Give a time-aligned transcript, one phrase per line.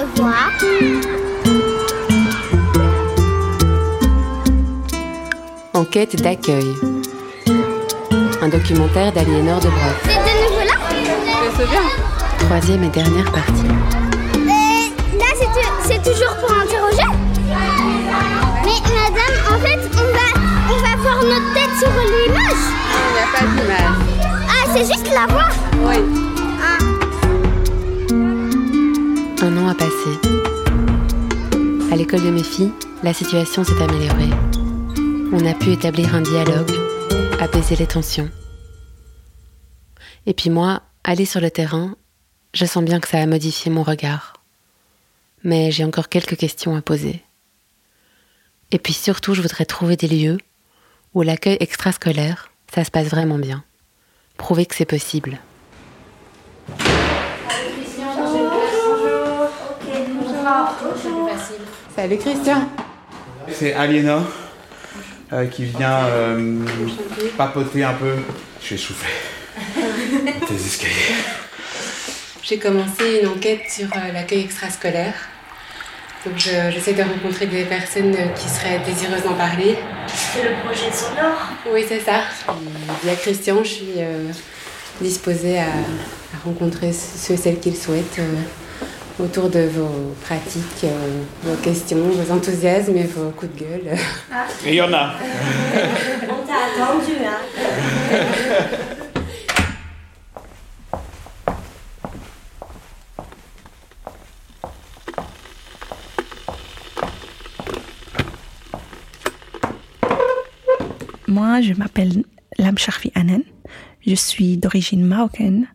[0.00, 0.50] revoir.
[5.74, 6.74] Enquête d'accueil.
[8.42, 9.96] Un documentaire d'Aliénor de Broc.
[10.04, 10.76] C'est de nouveau là?
[11.56, 11.82] C'est bien.
[12.38, 13.66] Troisième et dernière partie.
[14.34, 15.26] Euh, Là,
[15.84, 17.10] c'est toujours pour interroger?
[18.64, 20.28] Mais madame, en fait, on va,
[20.70, 22.64] on va voir notre tête sur l'image.
[22.92, 23.96] Il n'y a pas d'image.
[24.48, 25.50] Ah, c'est juste la voix?
[25.88, 26.35] Oui.
[29.42, 30.18] Un an a passé.
[31.92, 34.30] À l'école de mes filles, la situation s'est améliorée.
[35.32, 36.72] On a pu établir un dialogue,
[37.38, 38.30] apaiser les tensions.
[40.24, 41.96] Et puis moi, aller sur le terrain,
[42.54, 44.42] je sens bien que ça a modifié mon regard.
[45.44, 47.22] Mais j'ai encore quelques questions à poser.
[48.70, 50.38] Et puis surtout, je voudrais trouver des lieux
[51.14, 53.64] où l'accueil extrascolaire, ça se passe vraiment bien.
[54.38, 55.38] Prouver que c'est possible.
[61.96, 62.68] Salut Christian.
[63.52, 64.22] C'est Aliénor
[65.32, 66.60] euh, qui vient euh,
[67.36, 68.12] papoter un peu.
[68.60, 69.08] Je suis essoufflé.
[70.46, 70.92] Tes escaliers.
[72.44, 75.14] J'ai commencé une enquête sur euh, l'accueil extrascolaire.
[76.24, 79.76] Donc je- j'essaie de rencontrer des personnes euh, qui seraient désireuses d'en parler.
[80.06, 81.48] C'est le projet sonore?
[81.72, 82.20] Oui, c'est ça.
[83.02, 84.30] Via Christian, je suis euh,
[85.00, 88.34] disposée à, à rencontrer ceux et celles qui le souhaitent euh,
[89.18, 93.98] autour de vos pratiques, euh, vos questions, vos enthousiasmes et vos coups de gueule.
[94.66, 95.14] Il y en a.
[96.28, 97.38] On t'a attendu, hein.
[111.28, 112.24] Moi, je m'appelle
[112.58, 113.40] Lam Sharfi Anan.
[114.06, 115.66] Je suis d'origine marocaine.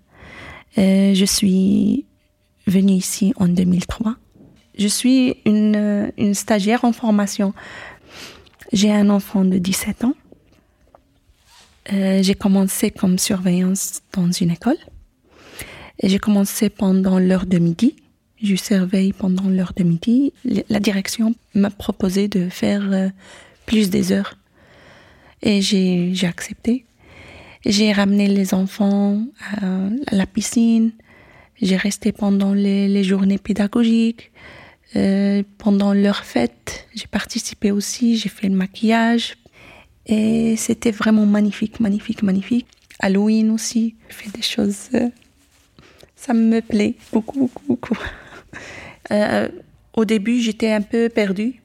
[0.78, 2.06] Euh, je suis
[2.72, 4.16] venue ici en 2003.
[4.78, 7.54] Je suis une, euh, une stagiaire en formation.
[8.72, 10.16] J'ai un enfant de 17 ans.
[11.92, 14.78] Euh, j'ai commencé comme surveillance dans une école.
[16.02, 17.96] J'ai commencé pendant l'heure de midi.
[18.42, 20.34] Je surveille pendant l'heure de midi.
[20.70, 23.10] La direction m'a proposé de faire euh,
[23.66, 24.36] plus des heures.
[25.44, 26.86] Et j'ai accepté.
[27.66, 29.24] J'ai ramené les enfants
[29.62, 30.92] à la piscine.
[31.62, 34.32] J'ai resté pendant les, journées pédagogiques.
[34.96, 38.18] Euh, pendant leurs fêtes, j'ai participé aussi.
[38.18, 39.38] J'ai fait le maquillage.
[40.08, 42.68] Et c'était vraiment magnifique, magnifique, magnifique.
[43.00, 43.96] Halloween aussi.
[44.10, 44.90] J'ai fait des choses.
[44.96, 45.10] euh,
[46.16, 47.98] ça me plaît beaucoup, beaucoup, beaucoup.
[49.10, 49.50] Euh,
[49.94, 51.60] au début, j'étais un peu perdue.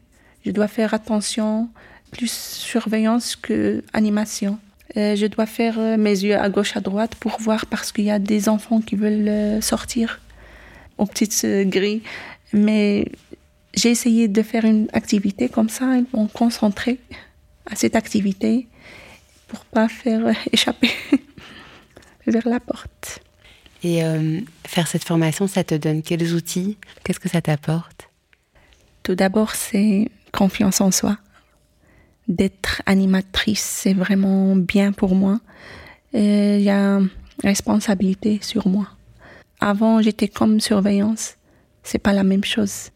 [0.45, 1.69] Je dois faire attention,
[2.11, 4.59] plus surveillance que animation.
[4.97, 8.05] Euh, je dois faire euh, mes yeux à gauche, à droite pour voir parce qu'il
[8.05, 10.21] y a des enfants qui veulent euh, sortir
[10.99, 12.03] aux petites grilles.
[12.53, 13.06] Mais
[13.75, 16.99] j'ai essayé de faire une activité comme ça, ils vont concentrer
[17.67, 18.67] à cette activité
[19.49, 20.91] pour pas faire échapper
[22.27, 23.21] vers la porte.
[23.83, 26.77] Et euh, faire cette formation, ça te donne quels outils?
[27.05, 28.09] Qu'est-ce que ça t'apporte?
[29.03, 31.19] Tout d'abord, c'est confiance en soi.
[32.28, 35.41] D'être animatrice, c'est vraiment bien pour moi.
[36.12, 37.00] Il y a
[37.42, 38.88] responsabilité sur moi.
[39.60, 41.37] Avant, j'étais comme surveillance.
[41.82, 42.91] C'est pas la même chose.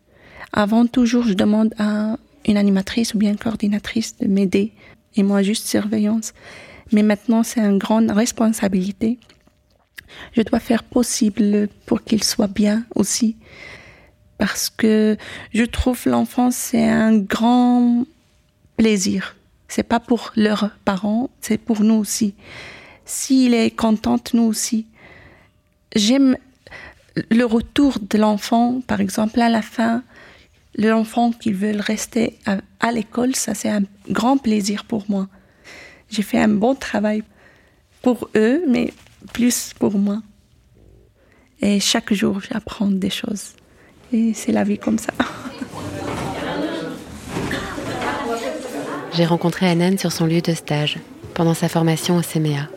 [0.52, 4.72] Avant, toujours, je demande à une animatrice ou bien coordinatrice de m'aider.
[5.14, 6.32] Et moi, juste surveillance.
[6.92, 9.18] Mais maintenant, c'est une grande responsabilité.
[10.32, 13.36] Je dois faire possible pour qu'il soit bien aussi
[14.40, 15.18] parce que
[15.52, 18.06] je trouve l'enfance c'est un grand
[18.80, 19.36] plaisir.
[19.68, 22.32] C'est pas pour leurs parents, c'est pour nous aussi.
[23.04, 24.86] S'il est contente, nous aussi.
[25.94, 26.38] J'aime
[27.30, 30.02] le retour de l'enfant, par exemple à la fin,
[30.78, 35.28] l'enfant qui veut rester à, à l'école, ça c'est un grand plaisir pour moi.
[36.08, 37.22] J'ai fait un bon travail
[38.00, 38.94] pour eux, mais
[39.34, 40.22] plus pour moi.
[41.60, 43.52] Et chaque jour, j'apprends des choses.
[44.10, 45.12] Et c'est la vie comme ça.
[49.20, 50.96] J'ai rencontré Anan sur son lieu de stage,
[51.34, 52.70] pendant sa formation au CMEA.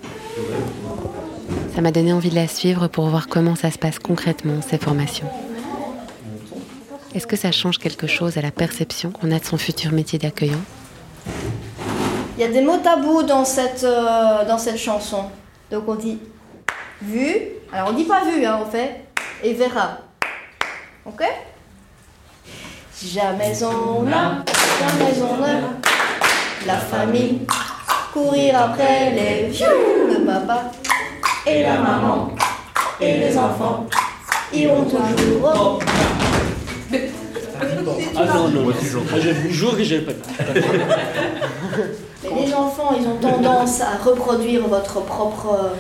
[1.74, 4.78] Ça m'a donné envie de la suivre pour voir comment ça se passe concrètement, ces
[4.78, 5.30] formations.
[7.16, 10.20] Est-ce que ça change quelque chose à la perception qu'on a de son futur métier
[10.20, 10.60] d'accueillant?
[12.38, 15.24] Il y a des mots tabous dans cette, euh, dans cette chanson.
[15.72, 16.20] Donc on dit
[17.02, 17.38] vu,
[17.72, 19.06] alors on dit pas vu, hein, on fait
[19.46, 20.00] et verra.
[21.06, 21.24] Ok?
[23.02, 24.44] Jamais on a,
[24.82, 25.93] jamais on a
[26.66, 27.40] la famille
[28.14, 30.72] courir après les vieux, le papa
[31.46, 32.30] et la maman
[33.02, 33.86] et les enfants
[34.54, 35.80] iront toujours au
[38.16, 38.74] Ah non, non, moi
[39.20, 40.12] je vous jure que j'ai pas
[42.24, 45.72] Mais les enfants, ils ont tendance à reproduire votre propre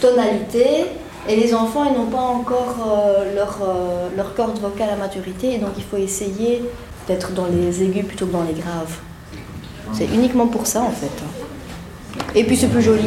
[0.00, 0.86] tonalité.
[1.28, 5.54] Et les enfants, ils n'ont pas encore euh, leur, euh, leur corde vocale à maturité.
[5.54, 6.62] Et donc, il faut essayer
[7.06, 8.96] d'être dans les aigus plutôt que dans les graves.
[9.92, 11.10] C'est uniquement pour ça, en fait.
[12.34, 13.02] Et puis, c'est plus joli.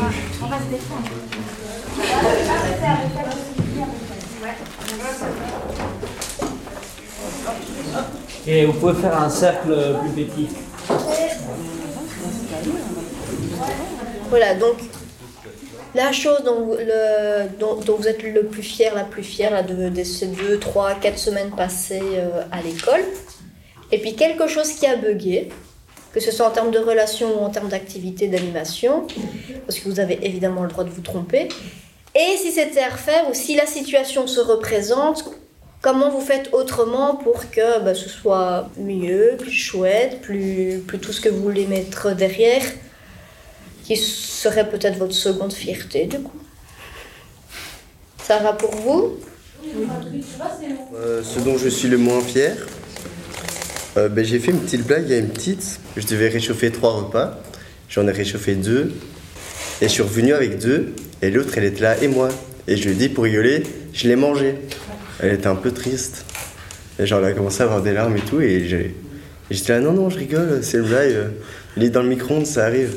[8.47, 10.49] Et vous pouvez faire un cercle plus petit.
[14.29, 14.77] Voilà, donc
[15.93, 19.61] la chose dont, le, dont, dont, vous êtes le plus fier, la plus fière là,
[19.61, 23.01] de, de, ces deux, trois, quatre semaines passées euh, à l'école.
[23.91, 25.49] Et puis quelque chose qui a bugué,
[26.13, 29.07] que ce soit en termes de relations ou en termes d'activité, d'animation,
[29.65, 31.47] parce que vous avez évidemment le droit de vous tromper.
[32.13, 35.23] Et si c'était à refaire ou si la situation se représente,
[35.81, 41.21] comment vous faites autrement pour que bah, ce soit mieux, plus chouette, plus, tout ce
[41.21, 42.63] que vous voulez mettre derrière
[43.83, 46.39] qui serait peut-être votre seconde fierté du coup.
[48.23, 49.17] Ça va pour vous?
[50.95, 52.55] Euh, Ce dont je suis le moins fier,
[53.97, 57.41] euh, ben, j'ai fait une petite blague, a une petite, je devais réchauffer trois repas,
[57.89, 58.93] j'en ai réchauffé deux,
[59.81, 62.29] et je suis revenu avec deux, et l'autre elle était là, et moi.
[62.67, 64.55] Et je lui ai dit pour rigoler, je l'ai mangé.
[65.19, 66.25] Elle était un peu triste.
[66.99, 68.65] Et genre elle a commencé à avoir des larmes et tout, et
[69.49, 71.31] j'étais là, non, non, je rigole, c'est une blague,
[71.75, 72.95] il est dans le micro-ondes, ça arrive.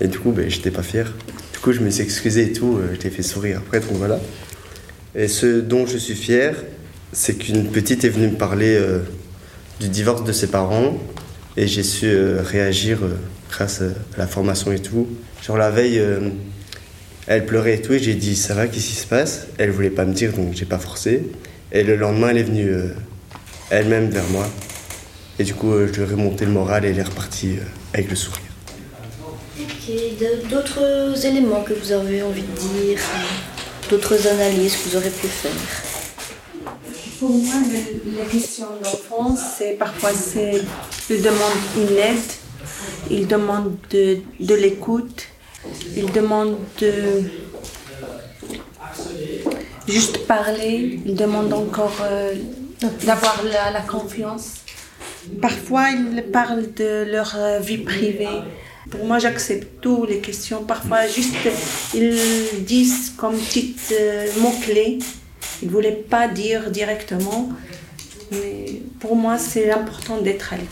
[0.00, 1.12] Et du coup, ben, j'étais pas fier.
[1.52, 3.92] Du coup, je me suis excusé et tout, euh, je t'ai fait sourire après, donc
[3.92, 4.20] voilà.
[5.14, 6.54] Et ce dont je suis fier,
[7.12, 8.98] c'est qu'une petite est venue me parler euh,
[9.80, 10.98] du divorce de ses parents
[11.56, 13.16] et j'ai su euh, réagir euh,
[13.50, 15.08] grâce à la formation et tout.
[15.42, 16.30] Genre la veille, euh,
[17.26, 19.46] elle pleurait et tout et j'ai dit ça va, qu'est-ce qui se passe?
[19.58, 21.30] Elle voulait pas me dire donc j'ai pas forcé.
[21.72, 22.94] Et le lendemain, elle est venue euh,
[23.70, 24.46] elle-même vers moi.
[25.38, 27.56] Et du coup, euh, je lui ai remonté le moral et elle est repartie
[27.92, 28.42] avec le sourire.
[29.60, 32.98] Ok, d'autres éléments que vous avez envie de dire,
[33.90, 35.93] d'autres analyses que vous aurez pu faire?
[37.24, 38.66] Pour moi, le, la question
[39.56, 40.60] c'est parfois c'est
[41.08, 42.30] il demande une aide,
[43.10, 45.24] il demande de, de l'écoute,
[45.96, 47.22] il demande de
[49.88, 52.34] juste parler, il demande encore euh,
[53.06, 53.42] d'avoir
[53.72, 54.56] la, confiance.
[55.40, 58.42] Parfois, ils parlent de leur vie privée.
[58.90, 60.62] Pour moi, j'accepte toutes les questions.
[60.64, 61.34] Parfois, juste,
[61.94, 64.98] ils disent comme petit euh, mot-clé.
[65.64, 67.48] Ils ne voulaient pas dire directement.
[68.30, 70.70] Mais pour moi, c'est important d'être à l'écoute.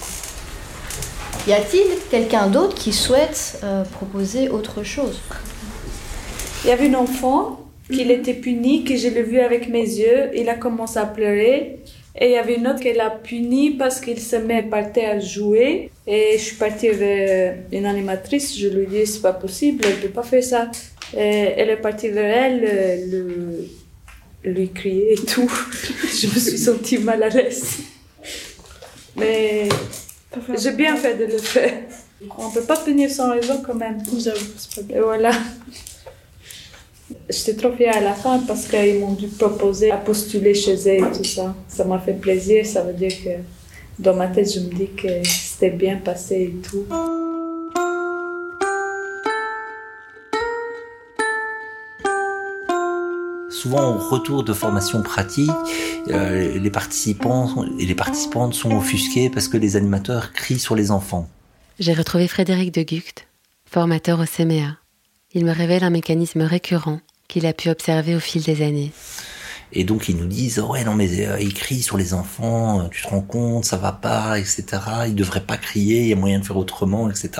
[1.48, 5.20] Y a-t-il quelqu'un d'autre qui souhaite euh, proposer autre chose?
[6.64, 7.60] Il y avait un enfant
[7.90, 10.30] qui était puni, que je l'ai vu avec mes yeux.
[10.34, 11.78] Il a commencé à pleurer.
[12.20, 15.16] Et il y avait une autre qui l'a puni parce qu'il se met par terre
[15.16, 15.90] à jouer.
[16.06, 19.96] Et je suis partie vers une animatrice, je lui ai dit c'est pas possible, elle
[19.96, 20.70] peut pas faire ça.
[21.16, 22.60] Et elle est partie vers elle,
[23.10, 23.66] le,
[24.44, 25.50] lui crier et tout.
[26.02, 27.78] je me suis sentie mal à l'aise.
[29.16, 29.68] Mais
[30.58, 31.72] j'ai bien fait de le faire.
[32.38, 33.98] On peut pas punir sans raison quand même.
[34.90, 35.32] Et voilà.
[37.28, 41.04] J'étais trop fière à la fin parce qu'ils m'ont dû proposer à postuler chez eux
[41.04, 41.54] et tout ça.
[41.68, 42.64] Ça m'a fait plaisir.
[42.64, 43.30] Ça veut dire que
[43.98, 46.86] dans ma tête, je me dis que c'était bien passé et tout.
[53.62, 55.48] Souvent, au retour de formation pratique,
[56.08, 60.90] euh, les participants et les participantes sont offusqués parce que les animateurs crient sur les
[60.90, 61.28] enfants.
[61.78, 63.28] J'ai retrouvé Frédéric de Gucht,
[63.70, 64.78] formateur au CMEA.
[65.32, 68.90] Il me révèle un mécanisme récurrent qu'il a pu observer au fil des années.
[69.72, 73.02] Et donc ils nous disent ouais non mais euh, ils crient sur les enfants, tu
[73.02, 74.64] te rends compte, ça va pas, etc.
[75.06, 77.30] Ils devraient pas crier, il y a moyen de faire autrement, etc.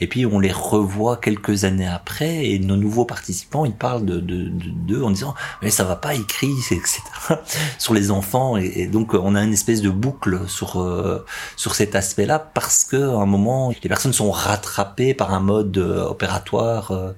[0.00, 4.20] Et puis on les revoit quelques années après et nos nouveaux participants ils parlent de
[4.20, 7.00] de d'eux en disant mais ça va pas, ils crient, etc.
[7.78, 11.24] sur les enfants et, et, donc on a une espèce de boucle sur euh,
[11.56, 15.76] sur cet aspect-là parce que à un moment les personnes sont rattrapées par un mode
[15.78, 17.12] euh, opératoire, euh,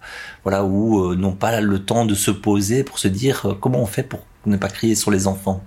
[0.45, 3.87] voilà où euh, n'ont pas le temps de se poser pour se dire comment on
[3.87, 5.63] fait pour ne pas crier sur les enfants.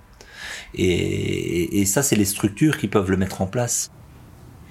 [0.73, 3.91] Et, ça, c'est les structures qui peuvent le mettre en place.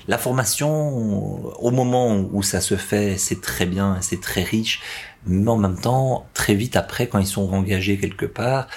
[0.06, 4.82] La formation, au moment où ça se fait, c'est très bien, c'est très riche,
[5.26, 8.68] mais en même temps, très vite après, quand ils sont engagés quelque part,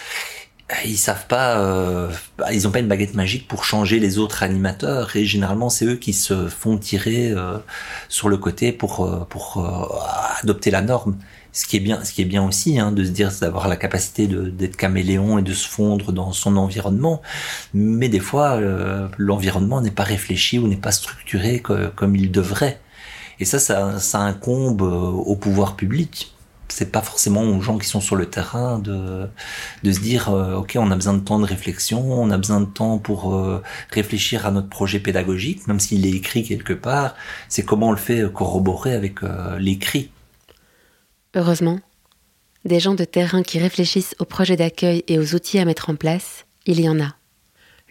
[0.85, 2.11] ils savent pas, euh,
[2.51, 5.95] ils ont pas une baguette magique pour changer les autres animateurs et généralement c'est eux
[5.95, 7.57] qui se font tirer euh,
[8.09, 9.85] sur le côté pour pour euh,
[10.41, 11.17] adopter la norme.
[11.57, 13.77] Ce qui est bien, ce qui est bien aussi, hein, de se dire d'avoir la
[13.77, 17.21] capacité d'être caméléon et de se fondre dans son environnement.
[17.73, 21.63] Mais des fois, euh, l'environnement n'est pas réfléchi ou n'est pas structuré
[21.95, 22.79] comme il devrait.
[23.39, 26.33] Et ça, ça, ça incombe euh, au pouvoir public
[26.69, 29.27] c'est pas forcément aux gens qui sont sur le terrain de
[29.83, 32.59] de se dire euh, ok on a besoin de temps de réflexion on a besoin
[32.59, 33.33] de temps pour
[33.89, 37.15] réfléchir à notre projet pédagogique même s'il est écrit quelque part
[37.47, 39.19] c'est comment on le fait corroborer avec
[39.59, 40.11] l'écrit
[41.35, 41.79] Heureusement,
[42.63, 45.95] des gens de terrain qui réfléchissent aux projets d'accueil et aux outils à mettre en
[45.95, 47.15] place, il y en a.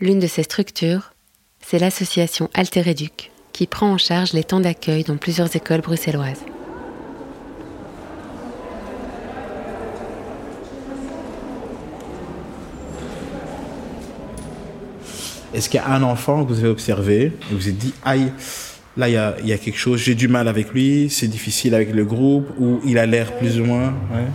[0.01, 1.13] L'une de ces structures,
[1.61, 6.45] c'est l'association Alter Éduc, qui prend en charge les temps d'accueil dans plusieurs écoles bruxelloises.
[15.53, 18.33] Est-ce qu'il y a un enfant que vous avez observé et vous êtes dit, aïe,
[18.97, 21.75] là il y a, y a quelque chose, j'ai du mal avec lui, c'est difficile
[21.75, 24.27] avec le groupe, ou il a l'air plus ou moins ouais.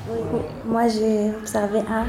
[0.66, 2.06] Moi, j'ai observé un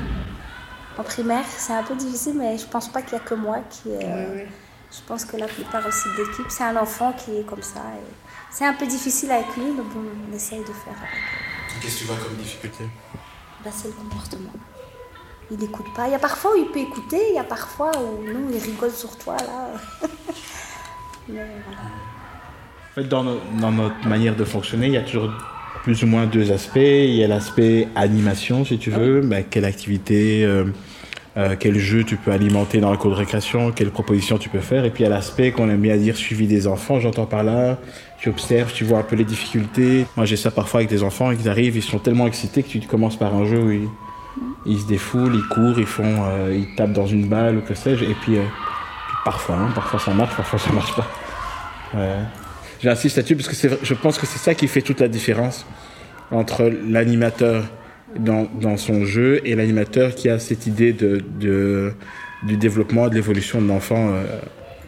[0.99, 1.45] en primaire.
[1.49, 3.89] C'est un peu difficile, mais je pense pas qu'il y a que moi qui.
[3.89, 4.45] euh,
[4.93, 7.81] Je pense que la plupart aussi de l'équipe, c'est un enfant qui est comme ça.
[7.97, 8.05] et
[8.51, 11.81] C'est un peu difficile avec lui, mais bon, on essaye de faire avec.
[11.81, 12.85] Qu'est-ce que tu vois comme difficulté?
[13.65, 14.53] Là, c'est le comportement.
[15.51, 16.07] Il n'écoute pas.
[16.09, 18.59] Il y a parfois où il peut écouter, il y a parfois où non, il
[18.59, 19.71] rigole sur toi, là.
[21.29, 21.35] mais
[21.67, 21.81] voilà.
[22.93, 25.31] En fait, dans, no- dans notre manière de fonctionner, il y a toujours
[25.83, 26.77] plus ou moins deux aspects.
[26.77, 30.65] Il y a l'aspect animation, si tu veux, ben, quelle activité, euh,
[31.39, 34.61] euh, quel jeu tu peux alimenter dans la cour de récréation, quelles propositions tu peux
[34.61, 34.85] faire.
[34.85, 37.43] Et puis il y a l'aspect qu'on aime bien dire suivi des enfants, j'entends par
[37.43, 37.79] là.
[38.21, 40.07] Tu observes, tu vois un peu les difficultés.
[40.17, 42.81] Moi, j'ai ça parfois avec des enfants, ils arrivent, ils sont tellement excités que tu
[42.81, 43.89] commences par un jeu où ils,
[44.67, 47.75] ils se défoulent, ils courent, ils font, euh, ils tapent dans une balle ou que
[47.75, 48.05] sais-je.
[48.05, 51.07] Et puis, puis parfois, hein, parfois ça marche, parfois ça marche pas.
[51.95, 52.19] Ouais.
[52.83, 55.65] J'insiste là-dessus parce que je pense que c'est ça qui fait toute la différence
[56.31, 57.71] entre l'animateur
[58.19, 61.93] dans, dans son jeu et l'animateur qui a cette idée de, de-
[62.43, 64.25] du développement, de l'évolution de l'enfant euh,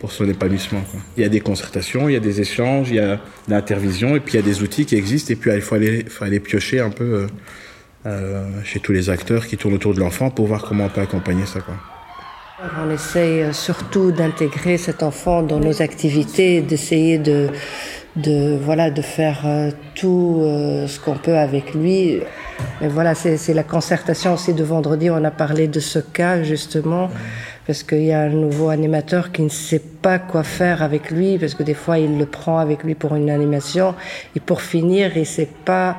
[0.00, 0.82] pour son épanouissement.
[1.16, 4.20] Il y a des concertations, il y a des échanges, il y a l'intervision et
[4.20, 6.40] puis il y a des outils qui existent et puis il faut aller, faut aller
[6.40, 7.26] piocher un peu euh,
[8.06, 11.00] euh, chez tous les acteurs qui tournent autour de l'enfant pour voir comment on peut
[11.00, 11.60] accompagner ça.
[11.60, 11.76] Quoi.
[12.62, 17.48] On essaye euh, surtout d'intégrer cet enfant dans nos activités, d'essayer de,
[18.14, 22.20] de, voilà, de faire euh, tout euh, ce qu'on peut avec lui.
[22.80, 25.10] Et voilà, c'est c'est la concertation aussi de vendredi.
[25.10, 27.10] On a parlé de ce cas justement
[27.66, 31.38] parce qu'il y a un nouveau animateur qui ne sait pas quoi faire avec lui
[31.38, 33.96] parce que des fois il le prend avec lui pour une animation
[34.36, 35.96] et pour finir il sait pas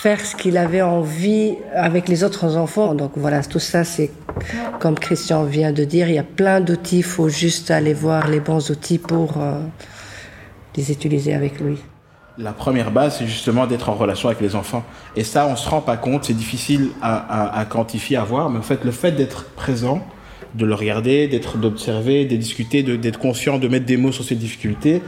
[0.00, 2.94] faire ce qu'il avait envie avec les autres enfants.
[2.94, 4.10] Donc voilà, tout ça, c'est
[4.80, 8.28] comme Christian vient de dire, il y a plein d'outils, il faut juste aller voir
[8.28, 9.60] les bons outils pour euh,
[10.76, 11.76] les utiliser avec lui.
[12.36, 14.82] La première base, c'est justement d'être en relation avec les enfants.
[15.14, 18.62] Et ça, on se rend pas compte, c'est difficile à, quantifier, à voir, mais en
[18.62, 20.04] fait, le fait d'être présent,
[20.54, 24.34] de le regarder, d'être, d'observer, de discuter, d'être conscient, de mettre des mots sur ses
[24.34, 25.02] difficultés,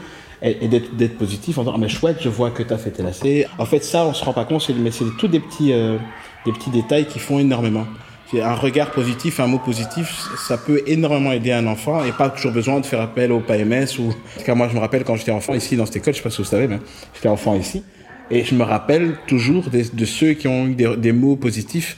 [0.44, 2.90] et, et d'être, positif en disant, Ah, mais chouette, je vois que tu as fait
[2.90, 3.46] tes lacets.
[3.58, 5.96] En fait, ça, on se rend pas compte, mais c'est tous des petits, euh,
[6.44, 7.86] des petits détails qui font énormément.
[8.34, 12.50] Un regard positif, un mot positif, ça peut énormément aider un enfant et pas toujours
[12.50, 14.12] besoin de faire appel au PMS ou.
[14.44, 16.30] Cas, moi, je me rappelle quand j'étais enfant ici dans cette école, je sais pas
[16.30, 16.80] si vous savez, mais
[17.14, 17.84] j'étais enfant ici.
[18.32, 21.96] Et je me rappelle toujours de ceux qui ont eu des, des mots positifs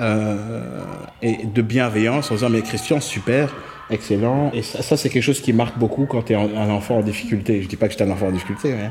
[0.00, 0.84] euh,
[1.22, 3.52] et de bienveillance en disant Mais Christian, super,
[3.90, 4.50] excellent.
[4.52, 7.02] Et ça, ça, c'est quelque chose qui marque beaucoup quand tu es un enfant en
[7.02, 7.62] difficulté.
[7.62, 8.90] Je dis pas que j'étais un enfant en difficulté, mais.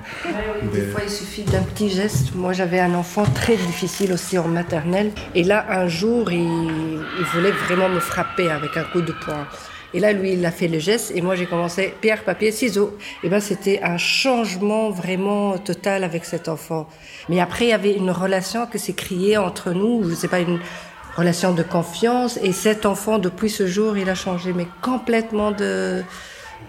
[0.73, 2.35] Des fois, il suffit d'un petit geste.
[2.35, 5.11] Moi, j'avais un enfant très difficile aussi en maternelle.
[5.35, 9.47] Et là, un jour, il, il voulait vraiment me frapper avec un coup de poing.
[9.93, 11.13] Et là, lui, il a fait le geste.
[11.15, 12.97] Et moi, j'ai commencé pierre, papier, ciseaux.
[13.23, 16.87] Et ben, c'était un changement vraiment total avec cet enfant.
[17.29, 20.07] Mais après, il y avait une relation que s'est créée entre nous.
[20.09, 20.59] Je sais pas, une
[21.17, 22.39] relation de confiance.
[22.43, 26.03] Et cet enfant, depuis ce jour, il a changé, mais complètement de,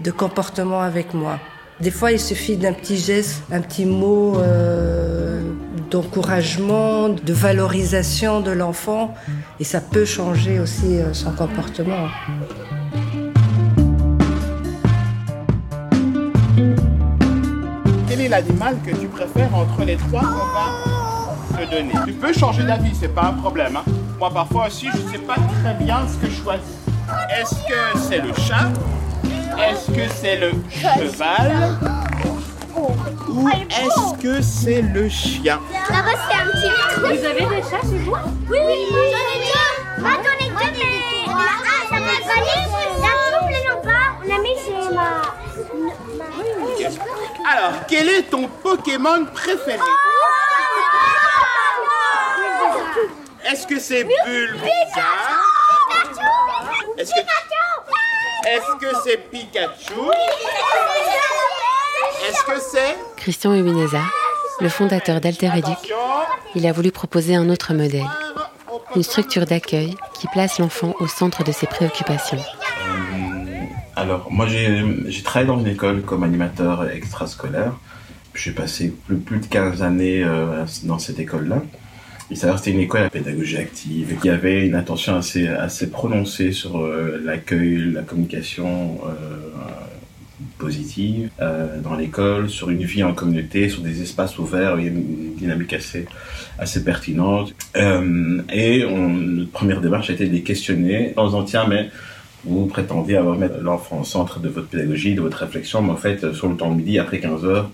[0.00, 1.38] de comportement avec moi.
[1.80, 5.42] Des fois, il suffit d'un petit geste, un petit mot euh,
[5.92, 9.14] d'encouragement, de valorisation de l'enfant,
[9.60, 12.08] et ça peut changer aussi euh, son comportement.
[18.08, 21.92] Quel est l'animal que tu préfères entre les trois qu'on va te donner?
[22.06, 23.76] Tu peux changer d'avis, c'est pas un problème.
[23.76, 23.84] hein.
[24.18, 26.76] Moi, parfois aussi, je ne sais pas très bien ce que je choisis.
[27.30, 28.68] Est-ce que c'est le chat
[29.56, 31.78] Est-ce que c'est le cheval
[33.28, 36.72] Ou est-ce que c'est le chien Là-bas, c'est un petit.
[36.98, 38.16] Vous avez des chats chez vous
[38.50, 40.02] Oui, oui, j'en ai deux.
[40.02, 40.82] Pas connectés.
[41.28, 41.40] Ah,
[41.88, 42.66] ça va être vanille.
[43.00, 44.06] La souple, non pas.
[44.26, 45.08] On a mis chez ma...
[47.50, 49.78] Alors, quel est ton Pokémon préféré
[53.50, 55.42] Est-ce que c'est Bulbizarre
[56.98, 57.20] Est-ce que
[58.46, 59.94] Est-ce que c'est Pikachu
[62.28, 64.02] Est-ce que c'est Christian Ebeneza,
[64.60, 65.78] le fondateur d'Alter Educ,
[66.54, 68.04] il a voulu proposer un autre modèle,
[68.94, 72.44] une structure d'accueil qui place l'enfant au centre de ses préoccupations.
[73.96, 77.72] Alors, moi, j'ai j'ai travaillé dans une école comme animateur extrascolaire.
[78.34, 81.62] J'ai passé plus, plus de 15 années euh, dans cette école-là.
[82.30, 85.90] Il s'avère que c'était une école à pédagogie active qui avait une attention assez, assez
[85.90, 89.38] prononcée sur euh, l'accueil, la communication euh,
[90.58, 94.76] positive euh, dans l'école, sur une vie en communauté, sur des espaces ouverts.
[94.76, 96.04] Une dynamique assez,
[96.58, 97.54] assez pertinente.
[97.74, 101.88] Et on, notre première démarche a été de les questionner en disant tiens, mais
[102.44, 105.96] vous prétendez avoir mettre l'enfant au centre de votre pédagogie, de votre réflexion, mais en
[105.96, 107.70] fait, sur le temps de midi, après 15 heures,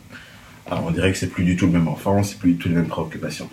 [0.71, 2.69] alors on dirait que c'est plus du tout le même enfant, c'est plus du tout
[2.69, 3.49] les mêmes préoccupations.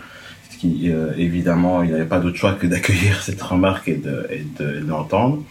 [0.61, 4.27] Qui, euh, évidemment, il n'y avait pas d'autre choix que d'accueillir cette remarque et de,
[4.29, 4.45] et
[4.85, 5.41] l'entendre.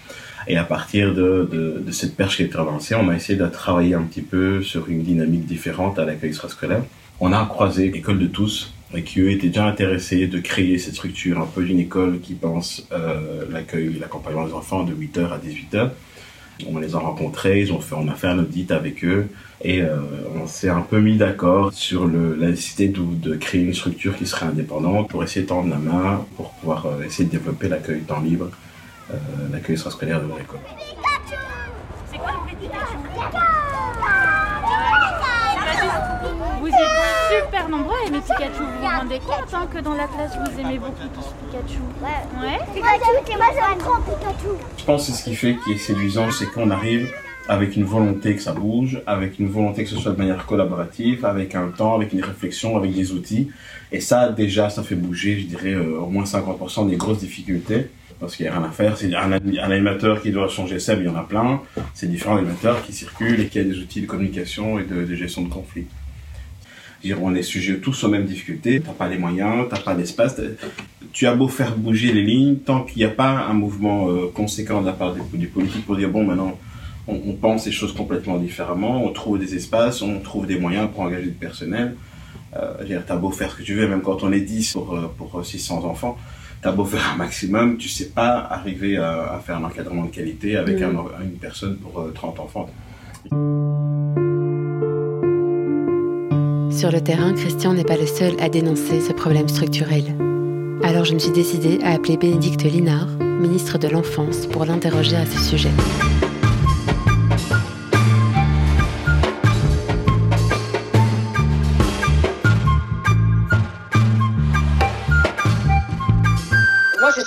[0.46, 3.94] Et à partir de, cette perche qui a été avancée, on a essayé de travailler
[3.94, 6.82] un petit peu sur une dynamique différente à l'accueil extrascolaire.
[7.18, 10.94] On a croisé l'école de tous, et qui eux étaient déjà intéressés de créer cette
[10.94, 15.38] structure un peu d'une école qui pense euh, l'accueil, l'accompagnement des enfants de 8h à
[15.38, 15.90] 18h.
[16.68, 19.28] On les a rencontrés, ils fait, on a fait un audit avec eux
[19.62, 19.98] et euh,
[20.42, 24.46] on s'est un peu mis d'accord sur la nécessité de, créer une structure qui serait
[24.46, 28.20] indépendante pour essayer de tendre la main, pour pouvoir euh, essayer de développer l'accueil temps
[28.20, 28.50] libre,
[29.10, 29.16] euh,
[29.52, 30.60] l'accueil extrascolaire de leur école.
[32.10, 32.38] C'est quoi le
[36.60, 38.62] Vous êtes super nombreux à aimer Pikachu.
[38.62, 42.46] Vous vous rendez compte hein, que dans la classe vous aimez beaucoup tous Pikachu Ouais.
[42.46, 42.58] Ouais.
[42.72, 44.54] Pikachu, moi un grand Pikachu.
[44.78, 47.12] Je pense que c'est ce qui fait qui est séduisant, c'est qu'on arrive
[47.48, 51.24] avec une volonté que ça bouge, avec une volonté que ce soit de manière collaborative,
[51.24, 53.50] avec un temps, avec une réflexion, avec des outils.
[53.90, 57.88] Et ça, déjà, ça fait bouger, je dirais, euh, au moins 50% des grosses difficultés.
[58.20, 58.96] Parce qu'il n'y a rien à faire.
[58.98, 61.62] C'est un, un, animateur qui doit changer ça, mais il y en a plein.
[61.94, 65.14] C'est différents animateurs qui circulent et qui a des outils de communication et de, de
[65.14, 65.86] gestion de conflits.
[67.02, 68.80] Dire, on est sujet tous aux mêmes difficultés.
[68.80, 70.40] T'as pas les moyens, t'as pas l'espace.
[71.12, 74.30] Tu as beau faire bouger les lignes, tant qu'il n'y a pas un mouvement euh,
[74.32, 76.58] conséquent de la part du politique pour dire bon maintenant
[77.08, 80.88] on, on, pense les choses complètement différemment, on trouve des espaces, on trouve des moyens
[80.92, 81.96] pour engager du personnel.
[82.56, 85.44] Euh, t'as beau faire ce que tu veux, même quand on est 10 pour, pour
[85.44, 86.18] 600 enfants,
[86.62, 90.10] t'as beau faire un maximum, tu sais pas arriver à, à faire un encadrement de
[90.10, 90.84] qualité avec mmh.
[90.84, 92.68] un, une personne pour 30 enfants.
[96.80, 100.02] Sur le terrain, Christian n'est pas le seul à dénoncer ce problème structurel.
[100.82, 105.26] Alors je me suis décidée à appeler Bénédicte Linard, ministre de l'Enfance, pour l'interroger à
[105.26, 105.68] ce sujet.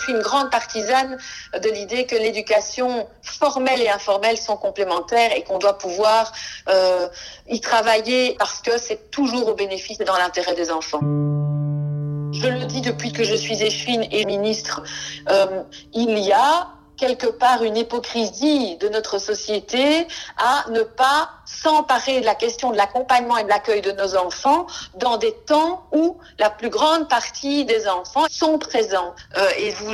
[0.07, 1.17] Une grande partisane
[1.53, 6.31] de l'idée que l'éducation formelle et informelle sont complémentaires et qu'on doit pouvoir
[6.69, 7.07] euh,
[7.49, 11.01] y travailler parce que c'est toujours au bénéfice et dans l'intérêt des enfants.
[12.33, 14.81] Je le dis depuis que je suis échevine et ministre,
[15.29, 15.61] euh,
[15.93, 16.67] il y a
[17.03, 22.77] quelque part une hypocrisie de notre société à ne pas s'emparer de la question de
[22.77, 27.65] l'accompagnement et de l'accueil de nos enfants dans des temps où la plus grande partie
[27.65, 29.13] des enfants sont présents.
[29.35, 29.93] Euh, et vous,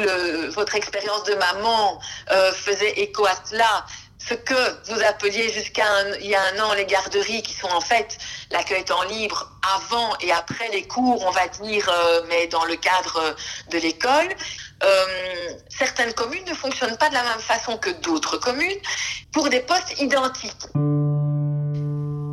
[0.52, 2.00] votre expérience de maman
[2.32, 3.86] euh, faisait écho à cela
[4.20, 5.86] ce que vous appeliez jusqu'à
[6.20, 8.18] il y a un an les garderies qui sont en fait
[8.52, 12.76] l'accueil temps libre avant et après les cours, on va dire, euh, mais dans le
[12.76, 13.36] cadre
[13.72, 14.36] de l'école.
[14.84, 18.80] Euh, certaines communes ne fonctionnent pas de la même façon que d'autres communes
[19.32, 20.68] pour des postes identiques.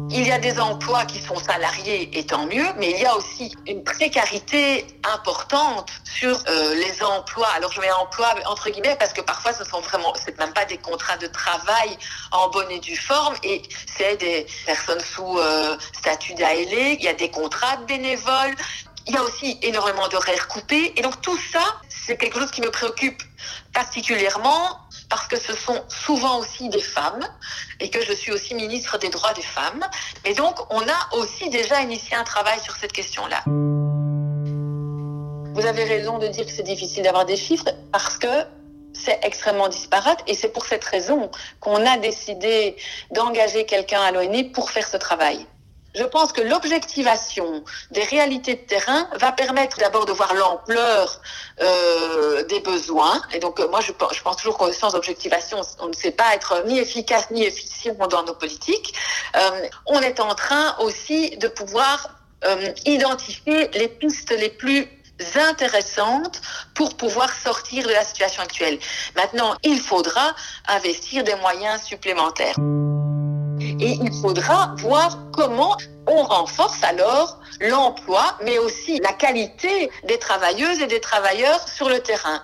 [0.09, 3.17] Il y a des emplois qui sont salariés et tant mieux, mais il y a
[3.17, 7.49] aussi une précarité importante sur euh, les emplois.
[7.57, 10.65] Alors je mets emploi entre guillemets parce que parfois ce sont vraiment, c'est même pas
[10.65, 11.99] des contrats de travail
[12.31, 13.63] en bonne et due forme et
[13.99, 18.55] c'est des personnes sous euh, statut d'ALE, il y a des contrats de bénévoles,
[19.07, 22.61] il y a aussi énormément d'horaires coupés et donc tout ça, c'est quelque chose qui
[22.61, 23.23] me préoccupe
[23.73, 27.27] particulièrement parce que ce sont souvent aussi des femmes
[27.79, 29.85] et que je suis aussi ministre des droits des femmes.
[30.25, 33.45] Et donc, on a aussi déjà initié un travail sur cette question-là.
[35.55, 38.45] Vous avez raison de dire que c'est difficile d'avoir des chiffres parce que
[38.93, 42.77] c'est extrêmement disparate et c'est pour cette raison qu'on a décidé
[43.11, 45.47] d'engager quelqu'un à l'ONU pour faire ce travail.
[45.97, 51.21] Je pense que l'objectivation des réalités de terrain va permettre d'abord de voir l'ampleur
[51.63, 53.23] euh, des besoins.
[53.33, 56.65] Et donc, euh, moi, je, pense- toujours qu'au sens d'objectivation, on ne sait pas être
[56.67, 58.95] ni efficace ni efficient dans nos politiques.
[59.37, 62.11] Euh, on est en train aussi de pouvoir
[62.85, 64.87] identifier les pistes les plus
[65.35, 66.41] intéressantes
[66.75, 68.79] pour pouvoir sortir de la situation actuelle.
[69.17, 70.35] Maintenant, il faudra
[70.69, 72.55] investir des moyens supplémentaires.
[73.79, 80.81] Et il faudra voir comment on renforce alors l'emploi, mais aussi la qualité des travailleuses
[80.81, 82.41] et des travailleurs sur le terrain.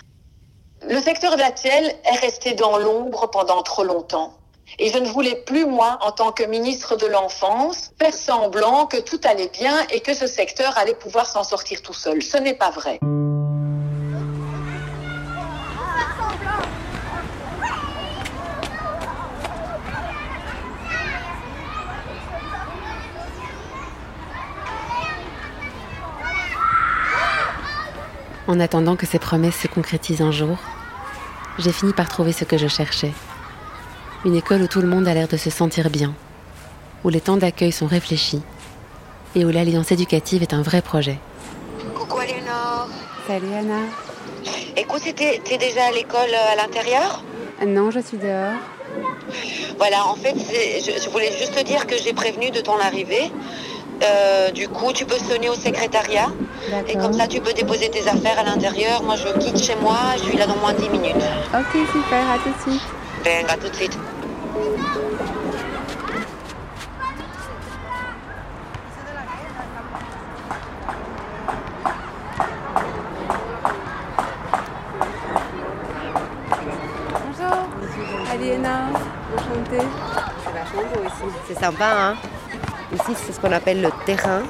[0.88, 4.35] Le secteur de la TEL est resté dans l'ombre pendant trop longtemps.
[4.79, 8.99] Et je ne voulais plus, moi, en tant que ministre de l'Enfance, faire semblant que
[8.99, 12.23] tout allait bien et que ce secteur allait pouvoir s'en sortir tout seul.
[12.23, 12.99] Ce n'est pas vrai.
[28.48, 30.59] En attendant que ces promesses se concrétisent un jour,
[31.59, 33.12] j'ai fini par trouver ce que je cherchais.
[34.24, 36.12] Une école où tout le monde a l'air de se sentir bien,
[37.05, 38.42] où les temps d'accueil sont réfléchis
[39.35, 41.18] et où l'alliance éducative est un vrai projet.
[41.94, 42.88] Coucou Aliénor.
[43.26, 43.81] Salut Anna.
[44.76, 47.22] Écoute, t'es t'es déjà à l'école euh, à l'intérieur?
[47.66, 48.59] Non, je suis dehors.
[49.78, 53.31] Voilà, en fait, je voulais juste te dire que j'ai prévenu de ton arrivée.
[54.02, 56.31] Euh, du coup, tu peux sonner au secrétariat
[56.88, 59.03] et comme ça, tu peux déposer tes affaires à l'intérieur.
[59.03, 61.16] Moi, je quitte chez moi, je suis là dans moins de 10 minutes.
[61.55, 62.83] Ok, super, à tout de suite.
[63.25, 63.98] Ben, à tout de suite.
[81.48, 82.16] C'est sympa, hein
[82.92, 84.42] Ici, c'est ce qu'on appelle le terrain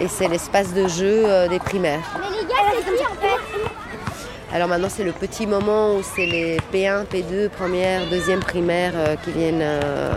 [0.00, 2.00] et c'est l'espace de jeu euh, des primaires.
[2.20, 2.54] Mais les gars,
[2.84, 7.48] c'est qui en fait Alors maintenant, c'est le petit moment où c'est les P1, P2,
[7.48, 10.12] première, deuxième primaire euh, qui viennent euh,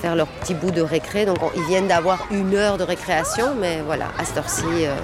[0.00, 1.24] faire leur petit bout de récré.
[1.26, 4.94] Donc on- ils viennent d'avoir une heure de récréation, mais voilà, à cette heure-ci, euh,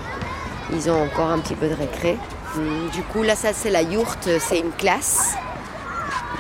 [0.73, 2.17] ils ont encore un petit peu de récré.
[2.57, 5.35] Hum, Du coup, là, ça, c'est la yourte, c'est une classe.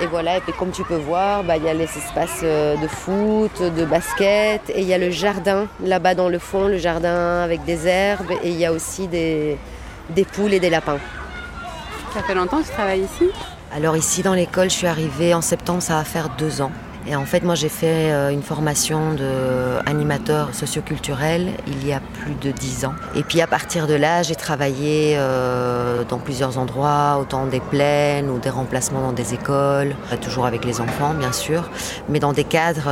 [0.00, 2.76] Et voilà, et puis comme tu peux voir, bah, il y a les espaces euh,
[2.76, 6.78] de foot, de basket, et il y a le jardin là-bas dans le fond, le
[6.78, 9.58] jardin avec des herbes, et il y a aussi des,
[10.11, 10.98] des poules et des lapins.
[12.14, 13.28] Ça fait longtemps que tu travailles ici?
[13.74, 16.70] Alors ici dans l'école, je suis arrivée en septembre, ça va faire deux ans.
[17.06, 22.34] Et en fait, moi j'ai fait euh, une formation d'animateur socioculturel il y a plus
[22.34, 22.94] de dix ans.
[23.14, 28.28] Et puis à partir de là, j'ai travaillé euh, dans plusieurs endroits, autant des plaines
[28.30, 31.70] ou des remplacements dans des écoles, euh, toujours avec les enfants bien sûr,
[32.08, 32.90] mais dans des cadres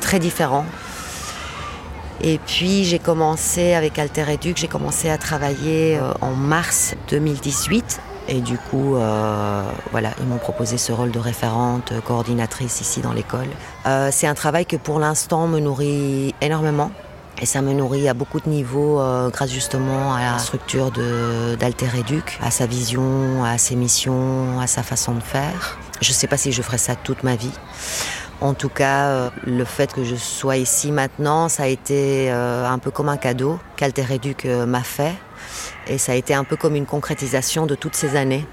[0.00, 0.66] très différents.
[2.20, 8.00] Et puis j'ai commencé avec Alter Educ, j'ai commencé à travailler en mars 2018.
[8.28, 13.14] Et du coup, euh, voilà, ils m'ont proposé ce rôle de référente, coordinatrice ici dans
[13.14, 13.48] l'école.
[13.86, 16.90] Euh, c'est un travail que pour l'instant me nourrit énormément.
[17.40, 21.86] Et ça me nourrit à beaucoup de niveaux euh, grâce justement à la structure d'Alter
[21.96, 25.78] Educ, à sa vision, à ses missions, à sa façon de faire.
[26.02, 27.52] Je ne sais pas si je ferai ça toute ma vie.
[28.40, 32.90] En tout cas, le fait que je sois ici maintenant, ça a été un peu
[32.90, 35.14] comme un cadeau qu'Alter Educ m'a fait.
[35.86, 38.46] Et ça a été un peu comme une concrétisation de toutes ces années.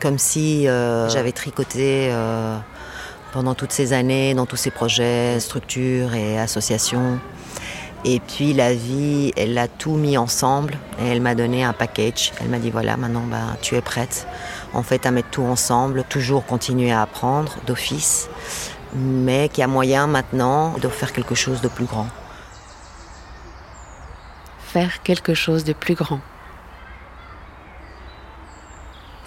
[0.00, 2.56] Comme si euh, j'avais tricoté euh,
[3.32, 7.18] pendant toutes ces années dans tous ces projets, structures et associations.
[8.04, 12.32] Et puis la vie, elle a tout mis ensemble et elle m'a donné un package.
[12.40, 14.26] Elle m'a dit voilà, maintenant bah, tu es prête
[14.72, 18.28] en fait à mettre tout ensemble, toujours continuer à apprendre d'office,
[18.94, 22.06] mais qu'il y a moyen maintenant de faire quelque chose de plus grand.
[24.60, 26.20] Faire quelque chose de plus grand.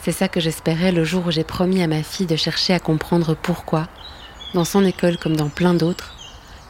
[0.04, 2.80] C'est ça que j'espérais le jour où j'ai promis à ma fille de chercher à
[2.80, 3.88] comprendre pourquoi,
[4.56, 6.16] dans son école comme dans plein d'autres,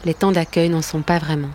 [0.04, 1.48] les temps d'accueil n'en sont pas vraiment.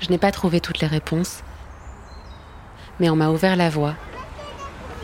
[0.00, 1.42] Je n'ai pas trouvé toutes les réponses,
[2.98, 3.94] mais on m'a ouvert la voie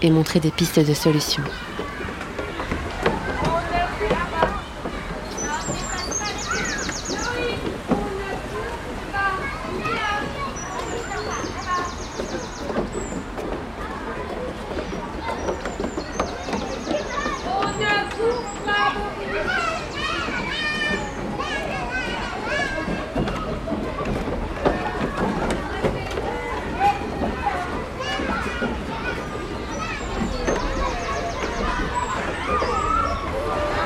[0.01, 1.45] et montré des pistes de solutions.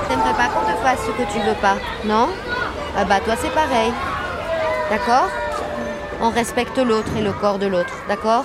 [0.09, 1.48] T'aimerais pas qu'on te fasse ce que tu veux
[2.05, 2.29] non
[2.97, 3.93] Ah bah toi c'est pareil.
[4.91, 5.29] D'accord
[6.21, 7.93] On respecte l'autre et le corps de l'autre.
[8.09, 8.45] D'accord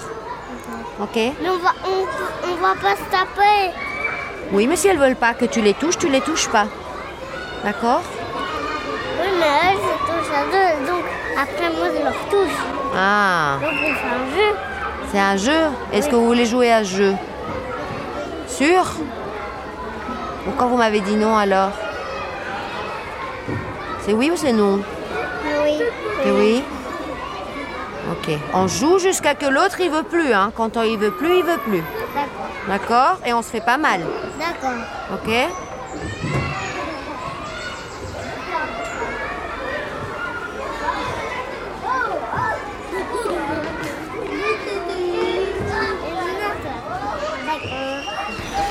[1.00, 3.72] Ok Mais on va, on, on va pas se taper.
[4.52, 6.66] Oui, mais si elles veulent pas que tu les touches, tu les touches pas.
[7.64, 8.02] D'accord
[9.22, 10.92] Oui, mais elles, je touche à deux.
[10.92, 11.04] Donc
[11.40, 12.58] après, moi, je leur touche.
[12.96, 14.56] Ah, Donc on fait un jeu.
[15.12, 15.72] c'est un jeu.
[15.92, 17.16] Est-ce que vous voulez jouer à ce jeu?
[18.48, 18.84] Sûr?
[20.46, 21.72] Pourquoi vous m'avez dit non alors?
[24.06, 24.82] C'est oui ou c'est non
[25.64, 25.82] Oui.
[26.26, 26.64] Oui
[28.12, 28.38] Ok.
[28.54, 30.34] On joue jusqu'à que l'autre il veut plus.
[30.34, 30.52] Hein.
[30.56, 31.82] Quand il veut plus, il veut plus.
[32.14, 32.50] D'accord.
[32.68, 33.18] D'accord?
[33.26, 34.02] Et on se fait pas mal.
[34.38, 34.72] D'accord.
[35.14, 35.32] Ok?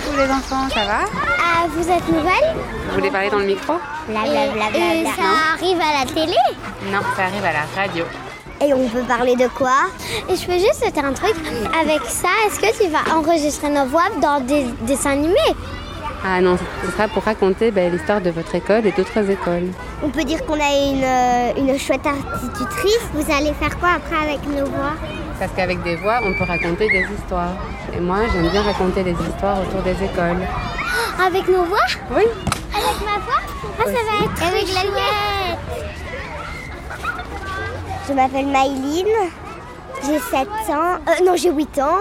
[0.04, 1.41] Tous les enfants, ça va?
[1.62, 2.56] Ah, vous êtes nouvelle
[2.88, 3.74] Vous voulez parler dans le micro
[4.08, 6.36] Et ça arrive à la télé
[6.90, 8.04] Non, ça arrive à la radio.
[8.60, 9.86] Et on peut parler de quoi
[10.28, 11.36] Et je peux juste te dire un truc.
[11.80, 15.36] Avec ça, est-ce que tu vas enregistrer nos voix dans des dessins animés?
[16.24, 19.70] Ah non, ce sera pour raconter ben, l'histoire de votre école et d'autres écoles.
[20.04, 23.00] On peut dire qu'on a une, euh, une chouette institutrice.
[23.14, 24.94] Vous allez faire quoi après avec nos voix?
[25.38, 27.54] Parce qu'avec des voix, on peut raconter des histoires.
[27.94, 30.42] Et moi, j'aime bien raconter des histoires autour des écoles.
[31.24, 31.86] Avec nos voix?
[32.16, 32.24] Oui.
[32.74, 33.42] Avec ma voix?
[33.78, 34.82] Ah, ça va être avec la.
[38.08, 39.06] Je m'appelle Maïline.
[40.04, 40.98] J'ai 7 ans.
[41.06, 41.98] Euh, non, j'ai 8 ans.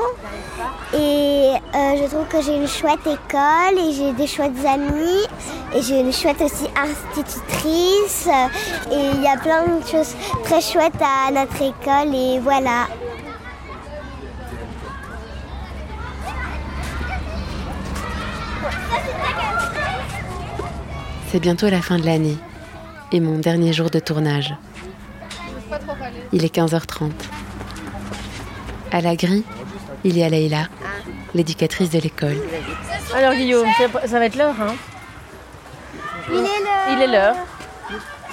[0.94, 5.28] Et euh, je trouve que j'ai une chouette école et j'ai des chouettes amis.
[5.76, 8.28] Et j'ai une chouette aussi institutrice.
[8.92, 12.16] Et il y a plein de choses très chouettes à notre école.
[12.16, 12.88] Et voilà.
[21.32, 22.38] C'est bientôt la fin de l'année
[23.12, 24.54] et mon dernier jour de tournage.
[26.34, 27.12] Il est 15h30.
[28.92, 29.44] À la grille,
[30.04, 30.68] il y a Leïla,
[31.34, 32.38] l'éducatrice de l'école.
[33.16, 34.76] Alors Guillaume, ça, ça va être l'heure, hein
[36.30, 36.48] Il est l'heure.
[36.92, 37.36] Il est l'heure.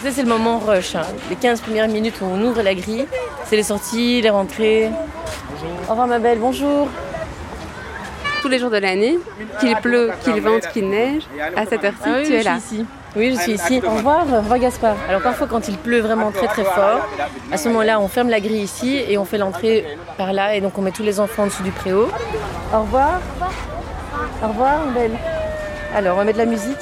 [0.03, 0.94] Ça, c'est le moment rush.
[0.94, 1.03] hein.
[1.31, 3.07] Les 15 premières minutes où on ouvre la grille,
[3.44, 4.90] c'est les sorties, les rentrées.
[5.88, 6.88] Au revoir ma belle, bonjour.
[8.42, 9.18] Tous les jours de l'année,
[9.59, 11.23] qu'il pleut, qu'il vente, qu'il neige,
[11.57, 12.59] à cette heure-ci, Ah oui, tu es je là.
[12.61, 12.87] suis ici.
[13.16, 13.81] Oui, je suis ici.
[13.85, 14.97] Au revoir, au revoir Gaspard.
[15.09, 17.01] Alors parfois quand il pleut vraiment très très fort,
[17.51, 19.85] à ce moment-là on ferme la grille ici et on fait l'entrée
[20.16, 22.09] par là et donc on met tous les enfants en dessous du préau.
[22.73, 23.21] Au revoir.
[24.42, 25.16] Au revoir belle.
[25.94, 26.77] Alors on va mettre de la musique.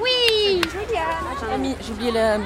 [0.00, 0.60] Oui
[1.80, 2.38] j'ai oublié la...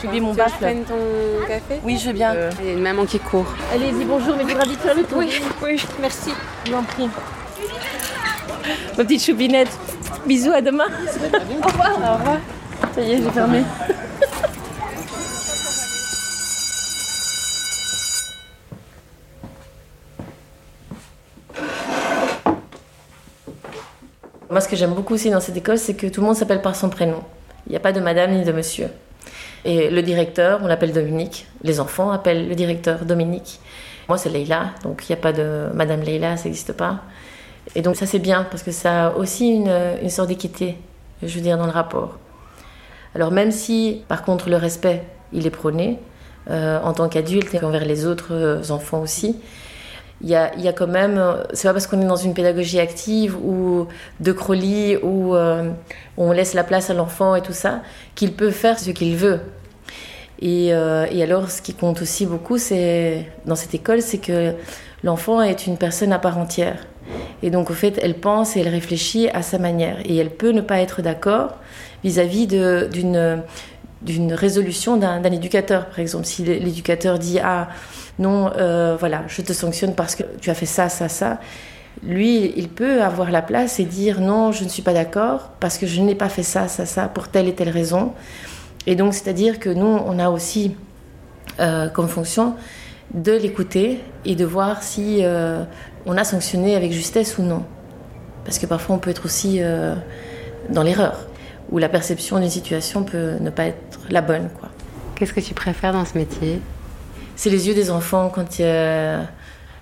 [0.00, 0.54] J'ai oublié mon Tu veux que baffle.
[0.60, 1.80] je prenne ton café?
[1.84, 2.34] Oui, je veux bien.
[2.60, 3.46] Il y a une maman qui court.
[3.74, 5.18] Allez-y, bonjour, mais il faudra vite faire le tour.
[5.18, 5.30] Oui,
[5.62, 6.30] oui, merci.
[6.64, 7.08] Je vous en prie.
[8.96, 9.68] Ma petite choupinette.
[10.26, 10.86] Bisous, à demain.
[10.86, 11.90] Au revoir.
[11.98, 12.38] Au revoir.
[12.94, 13.62] Ça y est, j'ai fermé.
[24.48, 26.62] Moi, ce que j'aime beaucoup aussi dans cette école, c'est que tout le monde s'appelle
[26.62, 27.22] par son prénom.
[27.66, 28.88] Il n'y a pas de madame ni de monsieur.
[29.64, 31.46] Et le directeur, on l'appelle Dominique.
[31.62, 33.60] Les enfants appellent le directeur Dominique.
[34.08, 37.00] Moi, c'est Leïla, donc il n'y a pas de madame Leïla, ça n'existe pas.
[37.74, 40.78] Et donc ça, c'est bien, parce que ça a aussi une, une sorte d'équité,
[41.22, 42.18] je veux dire, dans le rapport.
[43.14, 45.02] Alors même si, par contre, le respect,
[45.32, 45.98] il est prôné,
[46.50, 49.36] euh, en tant qu'adulte et envers les autres euh, enfants aussi,
[50.22, 51.20] il y a, y a quand même,
[51.52, 53.86] c'est pas parce qu'on est dans une pédagogie active ou
[54.20, 55.70] de Crowley où euh,
[56.16, 57.82] on laisse la place à l'enfant et tout ça,
[58.14, 59.40] qu'il peut faire ce qu'il veut.
[60.40, 64.52] Et, et alors, ce qui compte aussi beaucoup, c'est dans cette école, c'est que
[65.02, 66.76] l'enfant est une personne à part entière.
[67.42, 69.98] Et donc, au fait, elle pense et elle réfléchit à sa manière.
[70.04, 71.56] Et elle peut ne pas être d'accord
[72.04, 73.42] vis-à-vis d'une
[74.02, 75.86] d'une résolution d'un d'un éducateur.
[75.86, 77.68] Par exemple, si l'éducateur dit Ah,
[78.18, 81.38] non, euh, voilà, je te sanctionne parce que tu as fait ça, ça, ça.
[82.02, 85.78] Lui, il peut avoir la place et dire non, je ne suis pas d'accord parce
[85.78, 88.12] que je n'ai pas fait ça, ça, ça pour telle et telle raison.
[88.86, 90.76] Et donc, c'est-à-dire que nous, on a aussi
[91.58, 92.54] euh, comme fonction
[93.14, 95.64] de l'écouter et de voir si euh,
[96.06, 97.64] on a sanctionné avec justesse ou non.
[98.44, 99.94] Parce que parfois, on peut être aussi euh,
[100.70, 101.26] dans l'erreur,
[101.70, 104.48] où la perception d'une situation peut ne pas être la bonne.
[104.60, 104.68] quoi.
[105.16, 106.60] Qu'est-ce que tu préfères dans ce métier?
[107.34, 109.22] C'est les yeux des enfants quand, euh,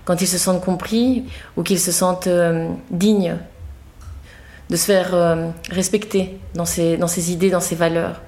[0.04, 1.24] quand ils se sentent compris
[1.56, 3.37] ou qu'ils se sentent euh, dignes
[4.70, 8.22] de se faire euh, respecter dans ses, dans ses idées, dans ses valeurs.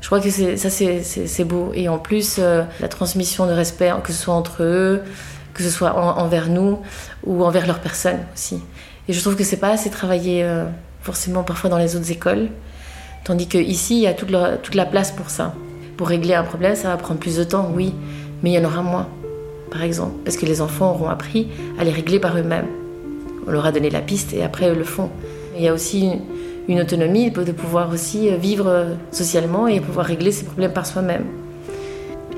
[0.00, 1.70] Je crois que c'est- ça, c'est- c'est c'est beau.
[1.74, 5.02] Et en plus, euh, la transmission de respect, que ce soit entre eux,
[5.54, 6.78] que ce soit en- envers nous
[7.24, 8.60] ou envers leur personne aussi.
[9.08, 10.64] Et je trouve que c'est pas assez travaillé euh,
[11.02, 12.48] forcément parfois dans les autres écoles.
[13.24, 15.54] Tandis qu'ici, il y a toute la, place pour ça.
[15.96, 17.94] Pour régler un problème, ça va prendre plus de temps, oui,
[18.42, 19.08] mais il y en aura moins,
[19.70, 22.66] par exemple, parce que les enfants auront appris à les régler par eux-mêmes.
[23.46, 25.10] On leur a donné la piste et après eux le font.
[25.56, 26.20] Il y a aussi une,
[26.68, 31.24] une autonomie de pouvoir aussi vivre socialement et pouvoir régler ses problèmes par soi-même.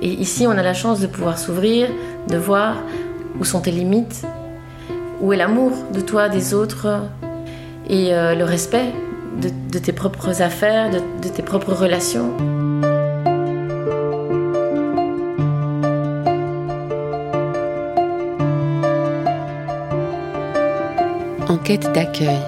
[0.03, 1.89] Et ici, on a la chance de pouvoir s'ouvrir,
[2.29, 2.77] de voir
[3.39, 4.25] où sont tes limites,
[5.21, 7.03] où est l'amour de toi, des autres,
[7.89, 8.93] et euh, le respect
[9.41, 12.33] de, tes propres affaires, de, de tes propres relations?
[21.49, 22.41] Enquête d'accueil.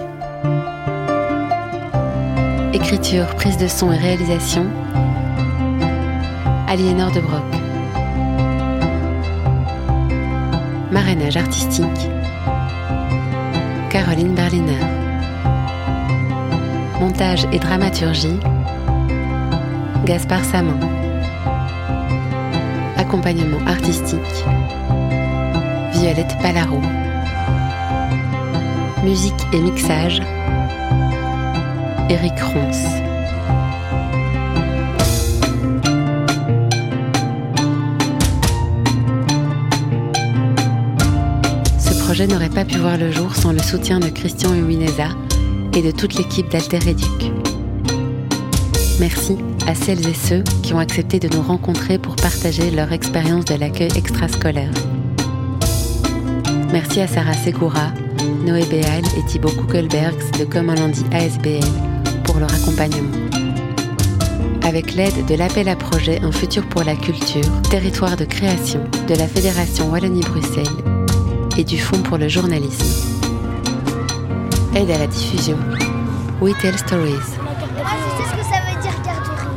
[2.72, 4.66] Écriture, prise de son et réalisation.
[6.68, 7.56] Aliénor de Broc.
[10.97, 12.09] Marrainage artistique.
[13.91, 14.81] Caroline Berliner.
[16.99, 18.41] Montage et dramaturgie.
[20.07, 20.81] Gaspard Samin.
[22.97, 24.45] Accompagnement artistique.
[25.93, 26.81] Violette Palaro.
[29.05, 30.23] Musique et mixage.
[32.09, 33.06] Eric Ronce.
[42.17, 45.09] Projet n'aurait pas pu voir le jour sans le soutien de Christian Huineza
[45.75, 47.31] et de toute l'équipe d'Alter Éduc.
[48.99, 53.45] Merci à celles et ceux qui ont accepté de nous rencontrer pour partager leur expérience
[53.45, 54.71] de l'accueil extrascolaire.
[56.73, 57.93] Merci à Sarah Segura,
[58.47, 61.69] Noé Béal et Thibaut Kuckelbergs de Comme un lundi ASBL
[62.25, 63.13] pour leur accompagnement.
[64.63, 69.15] Avec l'aide de l'appel à projet Un futur pour la culture, territoire de création de
[69.17, 70.96] la Fédération Wallonie-Bruxelles
[71.59, 72.85] et du Fonds pour le journalisme.
[74.75, 75.59] Aide à la diffusion.
[76.40, 77.12] We Tell Stories.
[77.12, 77.21] Moi,
[77.85, 79.57] je sais ce que ça veut dire garderie.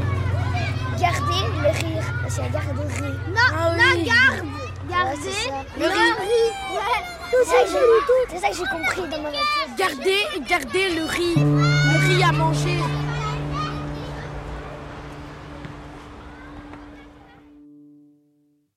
[0.99, 2.03] Garder le rire.
[2.29, 3.13] C'est la garderie.
[3.27, 4.47] Non, la garde.
[4.89, 6.55] Garder le rire.
[7.31, 9.77] C'est ça que j'ai- c'est ça que j'ai compris dans ma voiture.
[9.77, 11.35] Garder, garder le riz.
[11.37, 12.79] Le riz à manger.